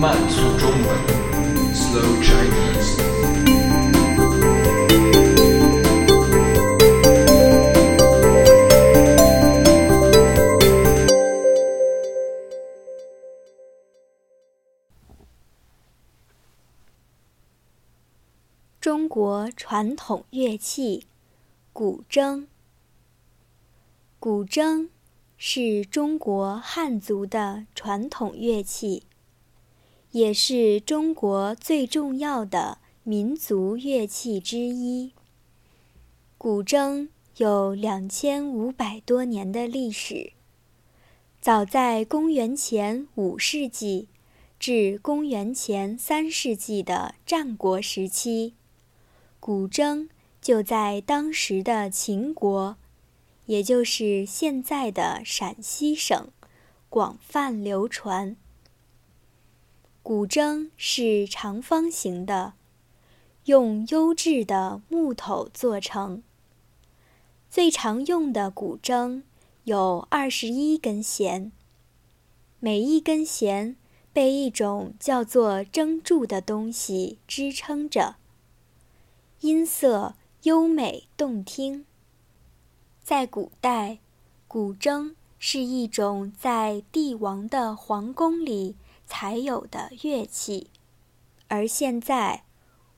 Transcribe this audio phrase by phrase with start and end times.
[0.00, 0.82] 慢速中文
[1.74, 2.96] ，Slow Chinese。
[18.80, 21.06] 中国传统乐器，
[21.72, 22.46] 古筝。
[24.24, 24.88] 古筝
[25.36, 29.02] 是中国汉族的传统乐器，
[30.12, 35.12] 也是中国最重要的民族乐器之一。
[36.38, 40.32] 古筝有两千五百多年的历史，
[41.42, 44.08] 早在公元前五世纪
[44.58, 48.54] 至公元前三世纪的战国时期。
[49.38, 50.08] 古筝
[50.40, 52.78] 就在当时的秦国，
[53.46, 56.28] 也就是现在的陕西省，
[56.88, 58.36] 广泛流传。
[60.02, 62.54] 古筝是长方形的，
[63.44, 66.22] 用优质的木头做成。
[67.50, 69.22] 最常用的古筝
[69.64, 71.52] 有二十一根弦，
[72.60, 73.76] 每一根弦
[74.12, 78.16] 被一种叫做筝柱的东西支撑着。
[79.40, 81.84] 音色优美动听。
[83.04, 83.98] 在古代，
[84.48, 90.70] 古筝是一种在帝王的皇宫里才有的乐器，
[91.48, 92.44] 而现在，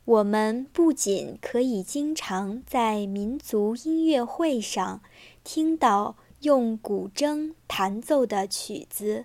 [0.05, 5.01] 我们不仅可以经常在民族音乐会上
[5.43, 9.25] 听到用古筝弹奏的曲子，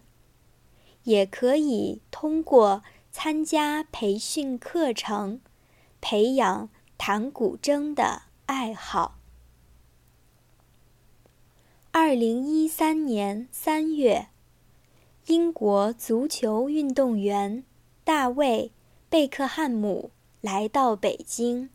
[1.04, 5.40] 也可以通过参加培训课程，
[6.02, 6.70] 培养。
[6.98, 9.21] 弹古筝的爱好。
[12.12, 14.28] 二零一三年三月，
[15.28, 17.64] 英国足球运动员
[18.04, 18.74] 大卫·
[19.10, 21.70] 贝克汉姆来到北京，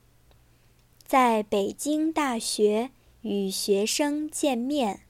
[1.07, 2.91] 在北京大学
[3.23, 5.01] 与学生见面，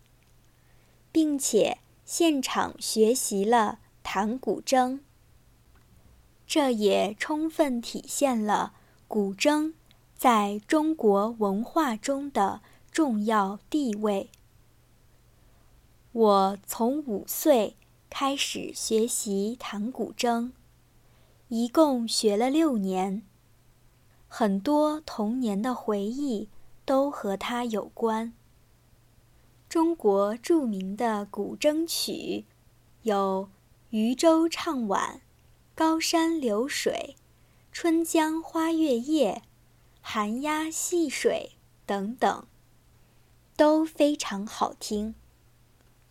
[1.11, 5.01] 并且现场学习了弹古筝。
[6.47, 8.75] 这也充分体现了
[9.09, 9.73] 古筝。
[10.17, 12.61] 在中国文化中的
[12.93, 14.31] 重要地位。
[16.17, 17.77] 我从五岁
[18.09, 20.53] 开始学习弹古筝，
[21.49, 23.23] 一共学了六年。
[24.27, 26.49] 很多童年的回忆
[26.87, 28.33] 都和它有关。
[29.69, 32.47] 中国著名的古筝曲
[33.03, 33.51] 有
[33.91, 35.17] 《渔舟唱晚》
[35.75, 37.15] 《高山流水》
[37.71, 39.43] 《春江花月夜》。
[40.01, 41.51] 寒鸦戏水
[41.85, 42.47] 等等，
[43.55, 45.15] 都非常好听，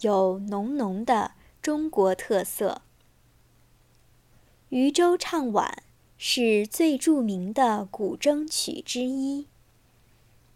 [0.06, 1.32] 有浓浓的
[1.64, 2.84] 中国特色。
[4.70, 5.84] 《渔舟唱晚》
[6.16, 9.48] 是最著名的古筝曲之一。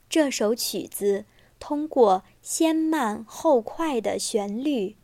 [0.07, 1.25] 这首曲子
[1.59, 4.95] 通过先慢后快的旋律，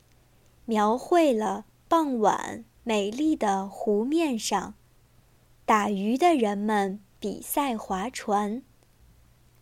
[0.66, 4.76] 描绘了傍晚美丽的湖面上，
[5.66, 7.02] 打鱼的人们。
[7.18, 8.62] 比赛划船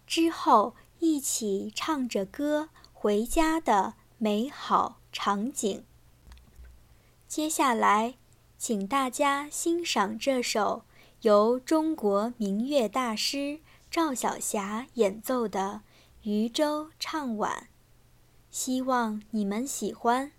[0.06, 3.94] 之后，一起唱着歌回家的
[4.24, 5.84] 美好场景。
[7.28, 8.16] 接下来，
[8.58, 10.86] 请大家欣赏这首
[11.24, 13.60] 由中国民乐大师
[13.92, 15.82] 赵晓霞演奏的
[16.30, 17.52] 《渔舟唱晚》，
[18.50, 20.32] 希望你们喜欢。